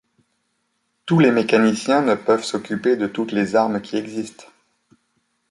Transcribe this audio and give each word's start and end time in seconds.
Tous 1.05 1.19
les 1.19 1.29
mécaniciens 1.29 2.01
ne 2.01 2.15
peuvent 2.15 2.43
s'occuper 2.43 2.95
de 2.95 3.05
toutes 3.05 3.31
les 3.31 3.55
armes 3.55 3.81
qui 3.81 3.97
existent. 3.97 4.47